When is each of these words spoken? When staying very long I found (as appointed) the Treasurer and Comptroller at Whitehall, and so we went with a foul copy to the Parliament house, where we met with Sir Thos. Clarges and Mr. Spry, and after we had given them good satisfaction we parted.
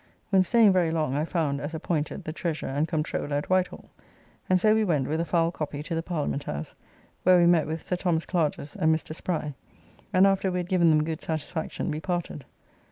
When 0.31 0.41
staying 0.41 0.73
very 0.73 0.89
long 0.89 1.13
I 1.13 1.25
found 1.25 1.61
(as 1.61 1.75
appointed) 1.75 2.23
the 2.23 2.33
Treasurer 2.33 2.69
and 2.71 2.87
Comptroller 2.87 3.35
at 3.35 3.51
Whitehall, 3.51 3.91
and 4.49 4.59
so 4.59 4.73
we 4.73 4.83
went 4.83 5.07
with 5.07 5.21
a 5.21 5.25
foul 5.25 5.51
copy 5.51 5.83
to 5.83 5.93
the 5.93 6.01
Parliament 6.01 6.45
house, 6.45 6.73
where 7.21 7.37
we 7.37 7.45
met 7.45 7.67
with 7.67 7.83
Sir 7.83 7.97
Thos. 7.97 8.25
Clarges 8.25 8.75
and 8.75 8.91
Mr. 8.95 9.13
Spry, 9.13 9.53
and 10.11 10.25
after 10.25 10.51
we 10.51 10.57
had 10.57 10.69
given 10.69 10.89
them 10.89 11.03
good 11.03 11.21
satisfaction 11.21 11.91
we 11.91 11.99
parted. 11.99 12.45